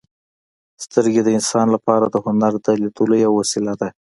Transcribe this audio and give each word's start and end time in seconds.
•سترګې 0.83 1.21
د 1.23 1.29
انسان 1.37 1.67
لپاره 1.75 2.05
د 2.09 2.15
هنر 2.25 2.53
د 2.65 2.67
لیدلو 2.81 3.15
یوه 3.25 3.37
وسیله 3.41 3.73
ده. 3.81 3.89